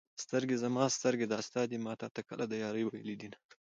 سترګې 0.23 0.55
زما 0.63 0.83
سترګې 0.97 1.25
دا 1.27 1.39
ستا 1.47 1.61
دي 1.69 1.77
ما 1.85 1.93
تا 2.01 2.07
ته 2.15 2.21
کله 2.29 2.43
د 2.47 2.53
يارۍ 2.63 2.83
ویلي 2.85 3.15
دینه 3.21 3.37